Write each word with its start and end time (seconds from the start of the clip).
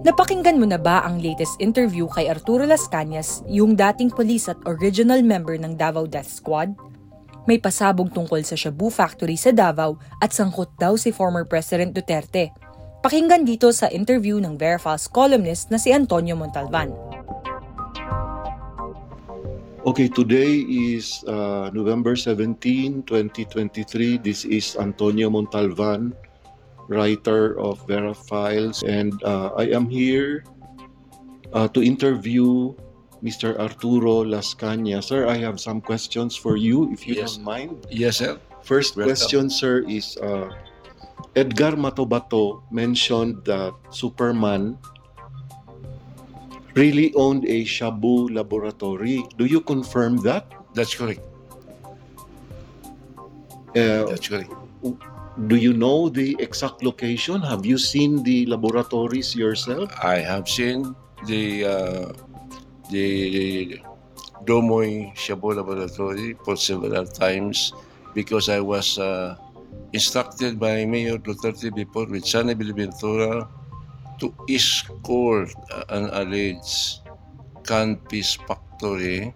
Napakinggan 0.00 0.56
mo 0.56 0.64
na 0.64 0.80
ba 0.80 1.04
ang 1.04 1.20
latest 1.20 1.60
interview 1.60 2.08
kay 2.08 2.32
Arturo 2.32 2.64
Las 2.64 2.88
Cañas, 2.88 3.44
yung 3.44 3.76
dating 3.76 4.08
police 4.08 4.48
at 4.48 4.56
original 4.64 5.20
member 5.20 5.60
ng 5.60 5.76
Davao 5.76 6.08
Death 6.08 6.40
Squad? 6.40 6.72
May 7.44 7.60
pasabog 7.60 8.08
tungkol 8.08 8.40
sa 8.40 8.56
Shabu 8.56 8.88
Factory 8.88 9.36
sa 9.36 9.52
Davao 9.52 10.00
at 10.16 10.32
sangkot 10.32 10.72
daw 10.80 10.96
si 10.96 11.12
former 11.12 11.44
President 11.44 11.92
Duterte. 11.92 12.48
Pakinggan 13.04 13.44
dito 13.44 13.68
sa 13.76 13.92
interview 13.92 14.40
ng 14.40 14.56
Verifals 14.56 15.04
columnist 15.04 15.68
na 15.68 15.76
si 15.76 15.92
Antonio 15.92 16.32
Montalvan. 16.32 16.96
Okay, 19.84 20.08
today 20.08 20.64
is 20.64 21.20
uh, 21.28 21.68
November 21.76 22.16
17, 22.16 23.04
2023. 23.04 24.16
This 24.16 24.48
is 24.48 24.80
Antonio 24.80 25.28
Montalvan, 25.28 26.16
writer 26.90 27.54
of 27.58 27.78
Vera 27.86 28.12
Files, 28.12 28.82
and 28.82 29.14
uh, 29.22 29.54
I 29.56 29.70
am 29.70 29.86
here 29.88 30.42
uh, 31.54 31.68
to 31.70 31.80
interview 31.80 32.74
Mr. 33.22 33.54
Arturo 33.62 34.26
Lascañas. 34.26 35.04
Sir, 35.06 35.30
I 35.30 35.38
have 35.38 35.60
some 35.62 35.80
questions 35.80 36.34
for 36.34 36.56
you, 36.58 36.90
if 36.92 37.06
you 37.06 37.14
Yes. 37.14 37.36
don't 37.38 37.44
mind. 37.46 37.86
Yes, 37.88 38.18
sir. 38.18 38.36
First 38.66 38.96
Welcome. 38.98 39.14
question, 39.14 39.42
sir, 39.50 39.86
is 39.86 40.18
uh, 40.18 40.50
Edgar 41.36 41.78
Matobato 41.78 42.60
mentioned 42.74 43.44
that 43.46 43.72
Superman 43.94 44.76
really 46.74 47.14
owned 47.14 47.44
a 47.46 47.62
Shabu 47.64 48.34
laboratory. 48.34 49.22
Do 49.38 49.44
you 49.46 49.60
confirm 49.60 50.18
that? 50.26 50.50
That's 50.74 50.94
correct. 50.94 51.22
Uh, 53.76 54.02
That's 54.10 54.26
correct. 54.26 54.50
Do 55.46 55.56
you 55.56 55.72
know 55.72 56.08
the 56.08 56.36
exact 56.38 56.82
location? 56.82 57.40
Have 57.40 57.64
you 57.64 57.78
seen 57.78 58.22
the 58.22 58.46
laboratories 58.46 59.34
yourself? 59.34 59.88
I 60.02 60.18
have 60.18 60.48
seen 60.48 60.94
the 61.26 61.64
uh, 61.64 62.12
the 62.90 63.80
Domoy 64.44 65.14
Shabu 65.16 65.56
Laboratory 65.56 66.36
for 66.44 66.56
several 66.56 67.06
times 67.06 67.72
because 68.14 68.48
I 68.48 68.60
was 68.60 68.98
uh, 68.98 69.36
instructed 69.92 70.58
by 70.58 70.84
Mayor 70.84 71.16
Duterte 71.16 71.74
before 71.74 72.06
with 72.06 72.26
Sunny 72.26 72.54
Biliventura 72.54 73.48
to 74.20 74.34
escort 74.48 75.54
an 75.88 76.10
alleged 76.12 77.00
canned 77.64 78.00
fish 78.10 78.36
factory 78.44 79.32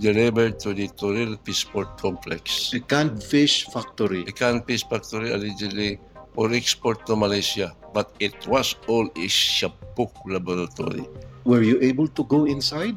delivered 0.00 0.58
to 0.60 0.72
the 0.72 0.88
Toril 0.88 1.36
Fishport 1.44 2.00
Complex. 2.00 2.72
A 2.72 2.80
canned 2.80 3.22
fish 3.22 3.68
factory. 3.68 4.24
a 4.26 4.32
canned 4.32 4.64
fish 4.64 4.82
factory 4.88 5.30
allegedly 5.30 6.00
for 6.34 6.52
export 6.52 7.04
to 7.06 7.14
Malaysia, 7.14 7.76
but 7.92 8.16
it 8.18 8.34
was 8.48 8.74
all 8.88 9.06
a 9.20 9.26
shabu 9.28 10.08
laboratory. 10.24 11.04
Were 11.44 11.62
you 11.62 11.78
able 11.84 12.08
to 12.08 12.24
go 12.24 12.44
inside? 12.48 12.96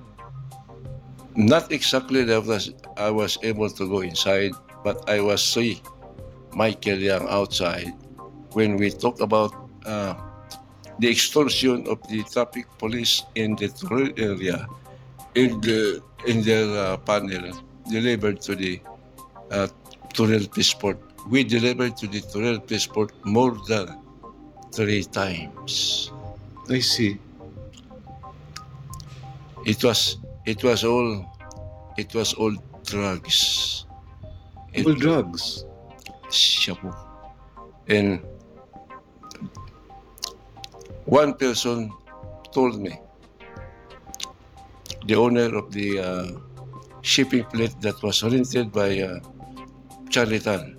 Not 1.36 1.72
exactly 1.72 2.24
that 2.24 2.46
was 2.46 2.72
I 2.96 3.10
was 3.12 3.38
able 3.44 3.70
to 3.70 3.84
go 3.90 4.00
inside, 4.00 4.54
but 4.84 5.04
I 5.10 5.20
was 5.20 5.44
see 5.44 5.82
Michael 6.56 7.02
Young 7.02 7.28
outside 7.28 7.92
when 8.54 8.78
we 8.78 8.94
talk 8.94 9.20
about 9.20 9.52
uh, 9.86 10.14
the 11.00 11.10
extortion 11.10 11.90
of 11.90 11.98
the 12.08 12.22
traffic 12.30 12.70
police 12.78 13.26
in 13.34 13.58
the 13.58 13.74
rural 13.90 14.14
area 14.16 14.70
in 15.34 15.58
the 15.62 16.02
in 16.28 16.42
their 16.42 16.66
uh, 16.78 16.98
panel 16.98 17.52
delivered 17.90 18.42
to 18.42 18.56
the 18.56 18.82
uh, 19.52 19.68
Toril 20.14 20.48
Fishport. 20.50 20.98
We 21.30 21.44
delivered 21.44 21.98
to 21.98 22.08
the 22.08 22.22
Toril 22.22 22.60
Fishport 22.68 23.12
more 23.26 23.56
than 23.68 24.00
three 24.74 25.04
times. 25.04 26.12
I 26.70 26.80
see. 26.80 27.20
It 29.66 29.84
was 29.84 30.18
it 30.46 30.64
was 30.64 30.84
all 30.84 31.26
it 31.98 32.14
was 32.14 32.34
all 32.34 32.54
drugs. 32.86 33.86
It 34.74 34.86
All 34.86 34.96
drugs. 34.96 35.66
shabu. 36.30 36.92
And 37.88 38.22
one 41.06 41.34
person 41.36 41.92
told 42.52 42.80
me, 42.82 43.00
the 45.06 45.16
owner 45.16 45.56
of 45.56 45.72
the 45.72 46.00
uh, 46.00 46.28
shipping 47.02 47.44
fleet 47.52 47.76
that 47.82 48.02
was 48.04 48.24
rented 48.24 48.72
by 48.72 49.00
uh, 49.02 49.20
Charlie 50.10 50.40
Tan, 50.40 50.78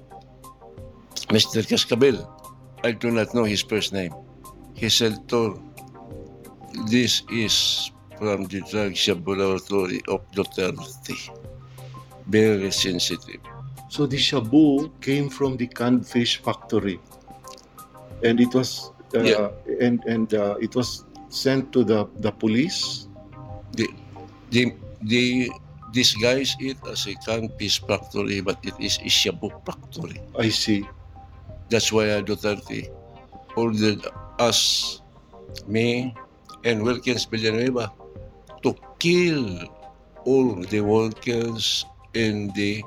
Mr. 1.29 1.67
Cascabel, 1.67 2.17
I 2.85 2.93
do 2.93 3.11
not 3.11 3.35
know 3.35 3.45
his 3.45 3.63
first 3.63 3.93
name. 3.93 4.13
He 4.75 4.89
said, 4.89 5.29
Tor, 5.29 5.59
this 6.91 7.23
is 7.31 7.91
from 8.19 8.45
the 8.45 8.61
drug 8.71 8.93
shabu 8.93 9.37
laboratory 9.37 10.01
of 10.09 10.21
Duterte. 10.33 11.17
Very 12.27 12.71
sensitive. 12.71 13.41
So 13.89 14.07
the 14.07 14.17
shabu 14.17 14.91
came 15.01 15.29
from 15.29 15.57
the 15.57 15.67
canned 15.67 16.07
fish 16.07 16.39
factory, 16.43 16.99
and 18.25 18.41
it 18.41 18.53
was 18.55 18.91
uh, 19.15 19.21
Yeah. 19.21 19.51
and 19.81 20.03
and 20.07 20.33
uh, 20.35 20.57
it 20.61 20.75
was 20.75 21.05
sent 21.29 21.73
to 21.73 21.85
the 21.85 22.07
the 22.21 22.33
police. 22.33 23.09
the 23.77 23.87
the 24.55 24.71
the 25.03 25.51
disguise 25.91 26.55
it 26.63 26.79
as 26.87 27.07
a 27.11 27.15
canned 27.27 27.51
fish 27.59 27.83
factory, 27.83 28.39
but 28.39 28.59
it 28.63 28.75
is 28.79 29.03
a 29.03 29.11
shabu 29.11 29.51
factory. 29.67 30.23
I 30.39 30.49
see. 30.49 30.87
That's 31.71 31.91
why 31.91 32.23
Duterte 32.23 32.91
ordered 33.59 34.07
us, 34.39 35.03
me, 35.67 36.15
and 36.63 36.83
Wilkins 36.83 37.27
Villanueva 37.27 37.91
to 38.63 38.75
kill 38.99 39.67
all 40.25 40.55
the 40.71 40.81
workers 40.81 41.85
in 42.15 42.51
the 42.55 42.83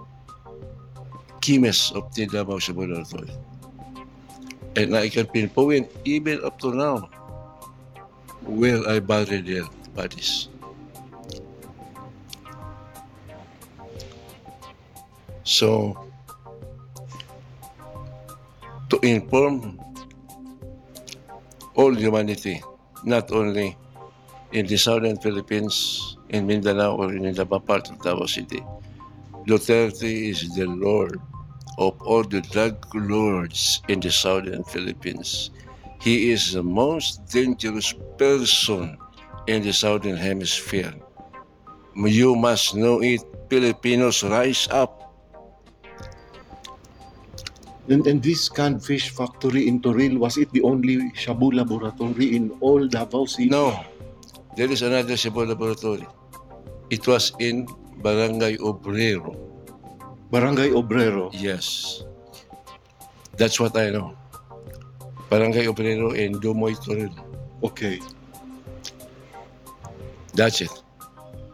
chemists 1.42 1.92
of 1.92 2.08
the 2.16 2.28
Davao 2.28 2.60
Laboratory. 2.60 3.32
And 4.76 4.96
I 4.96 5.10
can 5.10 5.26
pinpoint 5.28 5.90
even 6.06 6.44
up 6.46 6.60
to 6.62 6.72
now 6.72 7.10
where 8.46 8.84
I 8.88 9.00
buried 9.00 9.48
their 9.48 9.66
bodies. 9.96 10.50
So, 15.48 15.96
to 18.90 19.00
inform 19.00 19.80
all 21.74 21.96
humanity, 21.96 22.62
not 23.06 23.32
only 23.32 23.78
in 24.52 24.68
the 24.68 24.76
southern 24.76 25.16
Philippines, 25.24 26.18
in 26.28 26.48
Mindanao, 26.48 26.98
or 26.98 27.14
in 27.16 27.34
the 27.34 27.46
part 27.46 27.90
of 27.90 27.96
Davao 28.04 28.26
City, 28.26 28.60
Duterte 29.48 30.04
is 30.04 30.54
the 30.54 30.66
Lord 30.68 31.22
of 31.78 31.96
all 32.02 32.24
the 32.24 32.42
drug 32.42 32.84
lords 32.94 33.82
in 33.88 34.02
the 34.02 34.12
southern 34.12 34.66
Philippines. 34.66 35.52
He 36.02 36.30
is 36.30 36.52
the 36.52 36.64
most 36.64 37.26
dangerous 37.32 37.96
person 38.18 38.98
in 39.48 39.64
the 39.64 39.72
southern 39.72 40.18
hemisphere. 40.18 40.94
You 41.96 42.36
must 42.36 42.76
know 42.76 43.02
it. 43.02 43.24
Filipinos 43.50 44.24
rise 44.24 44.68
up. 44.72 45.07
And, 47.90 48.06
and 48.06 48.22
this 48.22 48.50
canned 48.50 48.84
fish 48.84 49.10
factory 49.12 49.68
in 49.68 49.80
Toril 49.82 50.18
was 50.18 50.36
it 50.38 50.52
the 50.52 50.62
only 50.62 50.98
shabu 51.16 51.54
laboratory 51.56 52.36
in 52.36 52.52
all 52.60 52.86
Davao 52.88 53.26
City? 53.26 53.48
No, 53.50 53.80
there 54.58 54.70
is 54.70 54.82
another 54.82 55.14
Shabu 55.14 55.48
laboratory. 55.48 56.06
It 56.90 57.08
was 57.08 57.32
in 57.40 57.66
Barangay 58.04 58.58
Obrero. 58.58 59.36
Barangay 60.32 60.72
Obrero. 60.72 61.30
Yes. 61.32 62.04
That's 63.38 63.60
what 63.60 63.78
I 63.78 63.90
know. 63.92 64.18
Barangay 65.30 65.68
Obrero 65.68 66.12
in 66.16 66.40
Dumoy, 66.40 66.76
Toril. 66.84 67.14
Okay. 67.64 68.00
That's 70.34 70.62
it. 70.62 70.72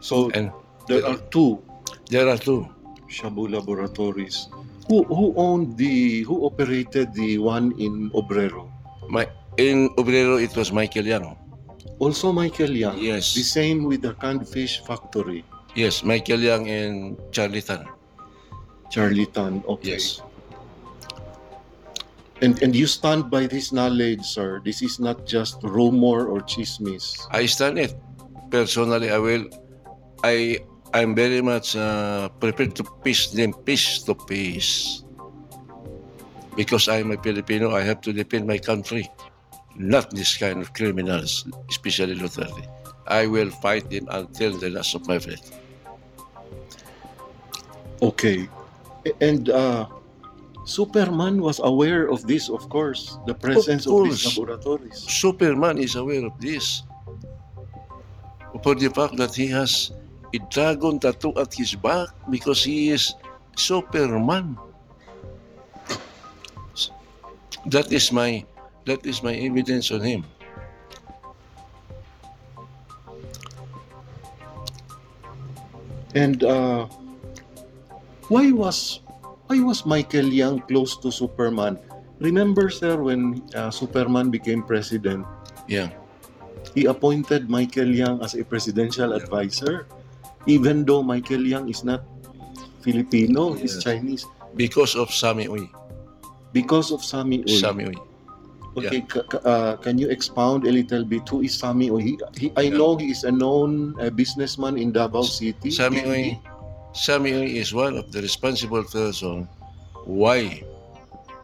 So 0.00 0.30
And 0.34 0.50
there 0.88 1.06
are 1.06 1.16
two 1.30 1.62
there 2.10 2.28
are 2.28 2.36
two. 2.38 2.68
shabu 3.08 3.48
laboratories. 3.50 4.48
Who 4.88 5.04
who 5.04 5.32
owned 5.36 5.76
the 5.76 6.22
who 6.28 6.44
operated 6.44 7.14
the 7.14 7.38
one 7.38 7.72
in 7.80 8.10
Obrero? 8.12 8.68
My, 9.08 9.28
in 9.56 9.88
Obrero, 9.96 10.36
it 10.42 10.52
was 10.56 10.72
Michael 10.72 11.04
Young. 11.06 11.36
Also 11.98 12.32
Michael 12.32 12.70
Young. 12.70 12.98
Yes. 12.98 13.34
The 13.34 13.42
same 13.42 13.84
with 13.84 14.02
the 14.02 14.14
canned 14.20 14.46
fish 14.48 14.82
factory. 14.84 15.44
Yes, 15.74 16.04
Michael 16.04 16.40
Young 16.40 16.68
and 16.68 17.16
Charlie 17.32 17.62
Tan. 17.62 17.88
Charlie 18.90 19.26
Tan. 19.26 19.64
Okay. 19.66 19.96
Yes. 19.96 20.20
And 22.42 22.60
and 22.60 22.76
you 22.76 22.86
stand 22.86 23.30
by 23.30 23.46
this 23.46 23.72
knowledge, 23.72 24.20
sir. 24.20 24.60
This 24.60 24.82
is 24.82 25.00
not 25.00 25.24
just 25.24 25.62
rumor 25.62 26.28
or 26.28 26.44
chismis. 26.44 27.24
I 27.30 27.46
stand 27.46 27.78
it. 27.78 27.96
Personally, 28.50 29.08
I 29.08 29.18
will. 29.18 29.48
I 30.24 30.60
I'm 30.94 31.14
very 31.14 31.42
much 31.42 31.74
uh, 31.74 32.30
prepared 32.38 32.76
to 32.76 32.84
peace 33.02 33.34
them 33.34 33.52
peace 33.66 34.02
to 34.06 34.14
peace. 34.14 35.02
Because 36.56 36.86
I'm 36.86 37.10
a 37.10 37.18
Filipino, 37.18 37.74
I 37.74 37.82
have 37.82 38.00
to 38.06 38.12
defend 38.12 38.46
my 38.46 38.58
country. 38.58 39.10
not 39.76 40.10
this 40.10 40.36
kind 40.36 40.60
of 40.60 40.72
criminals, 40.72 41.46
especially 41.68 42.14
Duterte. 42.14 42.66
I 43.06 43.26
will 43.26 43.50
fight 43.50 43.90
them 43.90 44.08
until 44.10 44.56
the 44.56 44.70
last 44.70 44.94
of 44.94 45.06
my 45.06 45.18
breath. 45.18 45.60
Okay. 48.00 48.48
And 49.20 49.50
uh, 49.50 49.86
Superman 50.64 51.42
was 51.42 51.60
aware 51.62 52.08
of 52.08 52.26
this, 52.26 52.48
of 52.48 52.68
course, 52.70 53.18
the 53.26 53.34
presence 53.34 53.86
of, 53.86 54.04
these 54.04 54.24
laboratories. 54.38 55.04
Superman 55.04 55.78
is 55.78 55.96
aware 55.96 56.24
of 56.24 56.32
this. 56.40 56.82
For 58.62 58.74
the 58.74 58.88
fact 58.88 59.16
that 59.16 59.34
he 59.34 59.48
has 59.48 59.92
a 60.34 60.38
dragon 60.50 60.98
tattoo 60.98 61.32
at 61.38 61.54
his 61.54 61.74
back 61.78 62.08
because 62.30 62.62
he 62.66 62.90
is 62.90 63.14
Superman. 63.56 64.58
That 67.70 67.88
is 67.92 68.12
my 68.12 68.44
that 68.84 69.06
is 69.06 69.22
my 69.22 69.32
evidence 69.34 69.88
on 69.94 70.02
him. 70.02 70.26
And 76.14 76.42
uh, 76.44 76.86
why 78.28 78.50
was 78.52 79.00
why 79.46 79.58
was 79.60 79.84
Michael 79.84 80.30
Young 80.30 80.60
close 80.70 80.96
to 81.02 81.10
Superman? 81.10 81.78
Remember, 82.20 82.70
sir, 82.70 83.02
when 83.02 83.42
uh, 83.54 83.70
Superman 83.70 84.30
became 84.30 84.62
president, 84.62 85.26
Yeah. 85.66 85.90
he 86.74 86.86
appointed 86.86 87.50
Michael 87.50 87.90
Young 87.90 88.22
as 88.22 88.34
a 88.38 88.44
presidential 88.46 89.10
Yeah. 89.10 89.18
advisor, 89.20 89.86
even 90.46 90.84
though 90.84 91.02
Michael 91.02 91.44
Young 91.46 91.68
is 91.68 91.84
not 91.84 92.02
Filipino, 92.82 93.52
he's 93.52 93.82
Chinese. 93.82 94.26
Because 94.56 94.94
of 94.94 95.10
Sami 95.10 95.46
Uy. 95.48 95.68
Because 96.52 96.92
of 96.92 97.02
Sami 97.02 97.42
Uy. 97.42 97.58
Sami 97.60 97.84
Uy. 97.90 97.96
Okay, 98.76 99.02
ca- 99.06 99.22
ca- 99.30 99.42
uh, 99.46 99.76
can 99.78 99.98
you 99.98 100.10
expound 100.10 100.66
a 100.66 100.72
little 100.72 101.04
bit? 101.04 101.22
Who 101.28 101.42
is 101.42 101.54
Sami 101.54 101.90
Uy? 101.90 102.02
He, 102.02 102.18
he, 102.36 102.46
I 102.56 102.62
Yeah. 102.68 102.76
know 102.78 102.96
he 102.96 103.10
is 103.10 103.22
a 103.24 103.30
known 103.30 103.94
uh, 104.02 104.10
businessman 104.10 104.76
in 104.76 104.90
Davao 104.92 105.22
City. 105.22 105.70
Sami 105.70 106.02
Uy, 106.02 106.38
Sami 106.92 107.30
Uy 107.32 107.54
is 107.56 107.72
one 107.72 107.96
of 107.96 108.10
the 108.10 108.20
responsible 108.20 108.82
person 108.84 109.48
why 110.04 110.62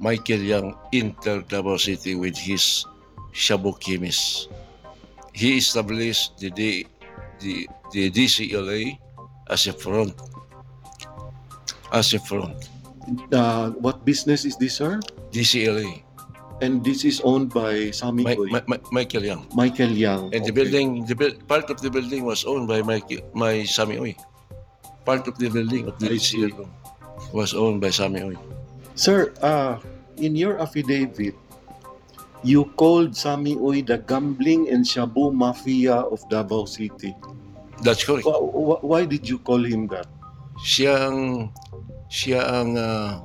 Michael 0.00 0.42
Young 0.42 0.74
entered 0.92 1.46
Davao 1.48 1.76
City 1.78 2.14
with 2.14 2.36
his 2.36 2.84
Shabu 3.32 3.78
chemist. 3.78 4.48
He 5.32 5.56
established 5.58 6.38
the, 6.38 6.50
D, 6.50 6.86
the, 7.38 7.68
the 7.92 8.10
DCLA 8.10 8.98
as 9.48 9.66
a 9.66 9.72
front. 9.72 10.14
As 11.92 12.14
a 12.14 12.20
front. 12.20 12.68
Uh, 13.32 13.70
what 13.82 14.04
business 14.04 14.44
is 14.44 14.56
this, 14.56 14.74
sir? 14.78 15.00
DCLA. 15.32 16.02
And 16.60 16.84
this 16.84 17.04
is 17.04 17.20
owned 17.24 17.50
by 17.50 17.90
Sami 17.90 18.22
Mi- 18.22 18.36
Uy. 18.36 18.52
Mi- 18.52 18.66
Mi- 18.68 18.84
Michael 18.92 19.24
Young. 19.24 19.48
Michael 19.56 19.90
Young. 19.90 20.28
And 20.34 20.44
the 20.44 20.52
building, 20.52 21.04
the 21.08 21.16
buil- 21.16 21.40
part 21.48 21.70
of 21.70 21.80
the 21.80 21.90
building 21.90 22.24
was 22.24 22.44
owned 22.44 22.68
by 22.68 22.82
my, 22.82 23.00
my 23.32 23.64
Sami 23.64 23.96
Uy. 23.96 24.14
Part 25.04 25.26
of 25.26 25.38
the 25.38 25.48
building 25.48 25.88
of 25.88 25.98
the. 25.98 26.08
DCLA 26.14 26.68
was 27.32 27.54
owned 27.54 27.80
by 27.80 27.88
Sami 27.90 28.20
Uy. 28.20 28.36
Sir, 28.94 29.32
uh, 29.40 29.80
in 30.20 30.36
your 30.36 30.60
affidavit, 30.60 31.34
you 32.44 32.68
called 32.76 33.16
Sami 33.16 33.56
Uy 33.56 33.80
the 33.84 33.98
gambling 34.04 34.68
and 34.68 34.84
shabu 34.84 35.32
mafia 35.32 36.04
of 36.12 36.20
Davao 36.28 36.66
City. 36.68 37.16
That's 37.82 38.04
correct. 38.04 38.26
Wh- 38.28 38.44
wh- 38.52 38.82
why 38.84 39.04
did 39.08 39.28
you 39.28 39.38
call 39.40 39.64
him 39.64 39.88
that? 39.88 40.06
Siya 40.60 41.08
ang 41.08 41.48
siya 42.12 42.44
ang 42.44 42.76
uh, 42.76 43.22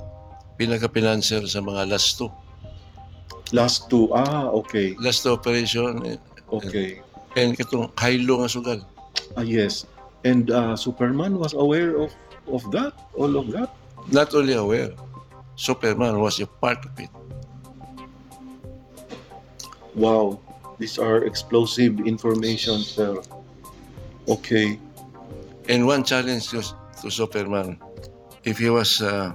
pinaka-financer 0.56 1.44
sa 1.52 1.60
mga 1.60 1.92
last 1.92 2.16
two. 2.16 2.32
Last 3.52 3.92
two. 3.92 4.08
Ah, 4.16 4.48
okay. 4.50 4.96
Last 4.98 5.28
two 5.28 5.36
operation 5.36 6.00
eh, 6.08 6.18
Okay. 6.50 7.04
and 7.36 7.52
katong 7.58 7.92
Hailo 8.00 8.40
nga 8.42 8.50
sugal. 8.50 8.80
Ah, 9.36 9.44
yes. 9.44 9.84
And 10.24 10.50
uh, 10.50 10.74
Superman 10.80 11.38
was 11.38 11.54
aware 11.54 12.00
of, 12.00 12.10
of 12.50 12.64
that? 12.72 12.96
All 13.20 13.36
of 13.38 13.52
that? 13.54 13.70
Not 14.10 14.34
only 14.34 14.54
aware, 14.58 14.96
Superman 15.60 16.18
was 16.24 16.40
a 16.40 16.48
part 16.48 16.82
of 16.86 16.94
it. 16.98 17.12
Wow. 19.94 20.40
These 20.80 20.98
are 21.00 21.24
explosive 21.24 22.00
information, 22.04 22.80
sir. 22.82 23.22
Okay. 24.28 24.80
And 25.70 25.86
one 25.86 26.04
challenge 26.04 26.50
to, 26.50 26.62
to 27.02 27.10
Superman, 27.10 27.80
if 28.44 28.58
he 28.58 28.70
was 28.70 29.02
uh, 29.02 29.34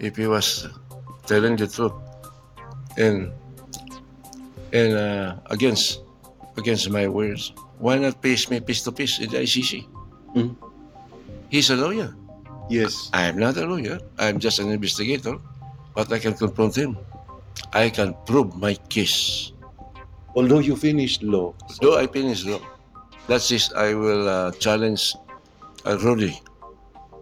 if 0.00 0.16
he 0.16 0.26
was 0.26 0.66
telling 1.26 1.56
the 1.56 1.66
truth 1.66 1.92
and 2.96 3.30
and 4.72 4.92
uh, 4.94 5.36
against 5.50 6.02
against 6.56 6.90
my 6.90 7.06
words, 7.06 7.52
why 7.78 7.98
not 7.98 8.22
face 8.22 8.50
me 8.50 8.60
piece 8.60 8.82
to 8.82 8.92
piece 8.92 9.18
in 9.18 9.30
the 9.30 9.38
ICC? 9.38 9.86
Mm. 10.34 10.56
He's 11.50 11.70
a 11.70 11.76
lawyer. 11.76 12.14
Yes. 12.68 13.10
I'm 13.14 13.38
not 13.38 13.56
a 13.56 13.64
lawyer. 13.64 13.98
I'm 14.18 14.38
just 14.38 14.58
an 14.58 14.70
investigator, 14.70 15.38
but 15.94 16.12
I 16.12 16.18
can 16.18 16.34
confront 16.34 16.76
him. 16.76 16.98
I 17.72 17.88
can 17.88 18.14
prove 18.26 18.54
my 18.56 18.74
case. 18.92 19.52
Although 20.36 20.60
you 20.60 20.76
finished 20.76 21.22
law. 21.22 21.54
Though 21.80 21.96
I 21.96 22.06
finish 22.06 22.44
law, 22.44 22.60
that's 23.28 23.52
it. 23.52 23.70
I 23.76 23.94
will 23.94 24.28
uh, 24.28 24.50
challenge 24.52 25.14
uh, 25.84 25.98
Rody, 26.02 26.40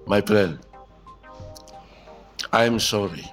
my 0.07 0.23
friend. 0.23 0.59
I'm 2.53 2.79
sorry, 2.79 3.27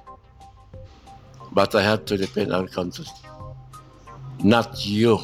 but 1.54 1.76
I 1.76 1.84
have 1.84 2.04
to 2.06 2.18
defend 2.18 2.52
our 2.52 2.68
country, 2.68 3.06
not 4.44 4.84
you. 4.84 5.22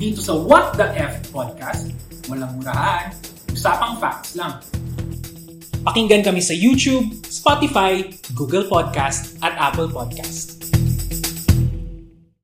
Dito 0.00 0.20
sa 0.24 0.34
What 0.34 0.74
the 0.74 0.90
F 0.96 1.28
Podcast, 1.30 1.94
walang 2.26 2.58
murahan, 2.58 3.14
usapang 3.54 4.00
facts 4.02 4.34
lang. 4.34 4.58
Pakinggan 5.80 6.20
kami 6.20 6.44
sa 6.44 6.52
YouTube, 6.52 7.08
Spotify, 7.24 8.04
Google 8.36 8.68
Podcast 8.68 9.40
at 9.40 9.56
Apple 9.56 9.88
Podcast. 9.88 10.49